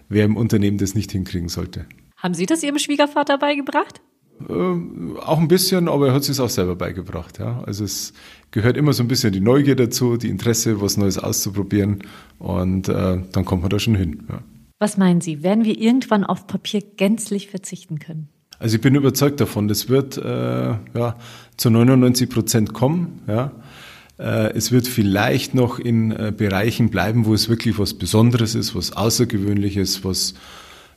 wer 0.08 0.24
im 0.24 0.36
Unternehmen 0.36 0.78
das 0.78 0.94
nicht 0.94 1.12
hinkriegen 1.12 1.48
sollte. 1.48 1.86
Haben 2.16 2.34
Sie 2.34 2.46
das 2.46 2.62
Ihrem 2.62 2.78
Schwiegervater 2.78 3.38
beigebracht? 3.38 4.00
Äh, 4.48 5.20
auch 5.20 5.38
ein 5.38 5.48
bisschen, 5.48 5.88
aber 5.88 6.08
er 6.08 6.14
hat 6.14 6.28
es 6.28 6.40
auch 6.40 6.48
selber 6.48 6.76
beigebracht. 6.76 7.38
Ja. 7.38 7.62
Also 7.66 7.84
es 7.84 8.12
gehört 8.50 8.76
immer 8.76 8.92
so 8.92 9.02
ein 9.02 9.08
bisschen 9.08 9.32
die 9.32 9.40
Neugier 9.40 9.76
dazu, 9.76 10.16
die 10.16 10.28
Interesse, 10.28 10.80
was 10.80 10.96
Neues 10.96 11.18
auszuprobieren 11.18 12.00
und 12.38 12.88
äh, 12.88 13.18
dann 13.32 13.44
kommt 13.44 13.62
man 13.62 13.70
da 13.70 13.78
schon 13.78 13.94
hin. 13.94 14.24
Ja. 14.28 14.40
Was 14.78 14.98
meinen 14.98 15.20
Sie, 15.20 15.42
werden 15.42 15.64
wir 15.64 15.78
irgendwann 15.78 16.24
auf 16.24 16.46
Papier 16.46 16.82
gänzlich 16.82 17.48
verzichten 17.48 17.98
können? 17.98 18.28
Also 18.58 18.76
ich 18.76 18.82
bin 18.82 18.94
überzeugt 18.94 19.40
davon, 19.40 19.68
das 19.68 19.88
wird 19.88 20.16
äh, 20.18 20.74
ja, 20.94 21.16
zu 21.56 21.70
99 21.70 22.28
Prozent 22.28 22.72
kommen. 22.72 23.20
Ja. 23.26 23.52
Äh, 24.18 24.52
es 24.54 24.72
wird 24.72 24.86
vielleicht 24.86 25.54
noch 25.54 25.78
in 25.78 26.12
äh, 26.12 26.32
Bereichen 26.34 26.90
bleiben, 26.90 27.26
wo 27.26 27.34
es 27.34 27.48
wirklich 27.48 27.78
was 27.78 27.94
Besonderes 27.94 28.54
ist, 28.54 28.74
was 28.74 28.92
Außergewöhnliches, 28.92 30.04
was 30.04 30.34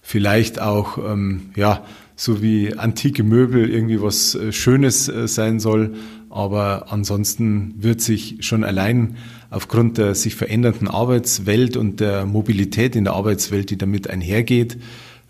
vielleicht 0.01 0.62
auch, 0.62 0.98
ähm, 0.98 1.51
ja, 1.55 1.86
so 2.19 2.41
wie 2.41 2.75
antike 2.75 3.23
Möbel 3.23 3.69
irgendwie 3.69 4.01
was 4.01 4.35
äh, 4.35 4.51
Schönes 4.51 5.05
sein 5.05 5.59
soll. 5.59 5.95
Aber 6.29 6.91
ansonsten 6.91 7.73
wird 7.77 8.01
sich 8.01 8.38
schon 8.41 8.63
allein 8.63 9.15
aufgrund 9.49 9.97
der 9.97 10.13
sich 10.13 10.35
verändernden 10.35 10.88
Arbeitswelt 10.88 11.77
und 11.77 12.01
der 12.01 12.25
Mobilität 12.25 12.95
in 12.95 13.05
der 13.05 13.13
Arbeitswelt, 13.13 13.71
die 13.71 13.77
damit 13.77 14.09
einhergeht, 14.09 14.77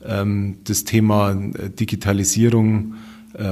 ähm, 0.03 0.57
das 0.65 0.83
Thema 0.83 1.35
Digitalisierung, 1.35 2.95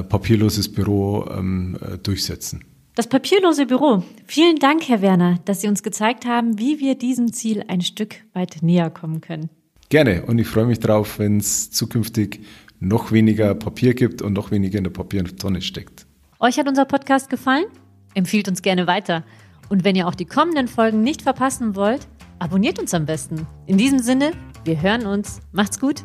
papierloses 0.09 0.69
Büro 0.69 1.29
ähm, 1.31 1.77
durchsetzen. 2.01 2.61
Das 2.97 3.07
papierlose 3.07 3.67
Büro. 3.67 4.03
Vielen 4.25 4.55
Dank, 4.55 4.89
Herr 4.89 5.03
Werner, 5.03 5.39
dass 5.45 5.61
Sie 5.61 5.67
uns 5.67 5.83
gezeigt 5.83 6.25
haben, 6.25 6.57
wie 6.57 6.79
wir 6.79 6.95
diesem 6.95 7.31
Ziel 7.31 7.63
ein 7.67 7.81
Stück 7.81 8.15
weit 8.33 8.63
näher 8.63 8.89
kommen 8.89 9.21
können. 9.21 9.51
Gerne 9.89 10.23
und 10.25 10.39
ich 10.39 10.47
freue 10.47 10.65
mich 10.65 10.79
darauf, 10.79 11.19
wenn 11.19 11.37
es 11.37 11.69
zukünftig 11.69 12.39
noch 12.79 13.11
weniger 13.11 13.55
Papier 13.55 13.93
gibt 13.93 14.21
und 14.21 14.33
noch 14.33 14.51
weniger 14.51 14.77
in 14.77 14.83
der 14.83 14.91
Papiertonne 14.91 15.61
steckt. 15.61 16.05
Euch 16.39 16.59
hat 16.59 16.67
unser 16.67 16.85
Podcast 16.85 17.29
gefallen? 17.29 17.65
Empfiehlt 18.13 18.47
uns 18.47 18.61
gerne 18.61 18.87
weiter. 18.87 19.23
Und 19.69 19.83
wenn 19.83 19.95
ihr 19.95 20.07
auch 20.07 20.15
die 20.15 20.25
kommenden 20.25 20.67
Folgen 20.67 21.01
nicht 21.01 21.21
verpassen 21.21 21.75
wollt, 21.75 22.07
abonniert 22.39 22.79
uns 22.79 22.93
am 22.93 23.05
besten. 23.05 23.47
In 23.65 23.77
diesem 23.77 23.99
Sinne, 23.99 24.31
wir 24.63 24.81
hören 24.81 25.05
uns. 25.05 25.39
Macht's 25.51 25.79
gut. 25.79 26.03